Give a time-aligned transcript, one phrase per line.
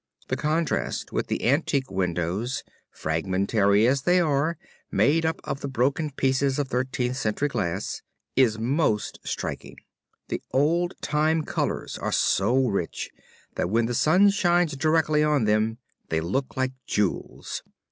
[0.29, 4.57] The contrast with the antique windows, fragmentary as they are,
[4.89, 8.01] made up of the broken pieces of Thirteenth Century glass
[8.35, 9.77] is most striking.
[10.29, 13.11] The old time colors are so rich
[13.53, 15.77] that when the sun shines directly on them
[16.09, 17.61] they look like jewels.